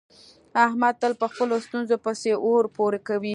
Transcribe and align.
احمد 0.65 0.95
تل 1.01 1.13
په 1.21 1.27
خپلو 1.31 1.55
ستونزو 1.65 1.95
پسې 2.05 2.31
اور 2.47 2.63
پورې 2.77 2.99
کوي. 3.07 3.29